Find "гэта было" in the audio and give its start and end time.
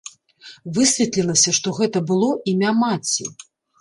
1.81-2.31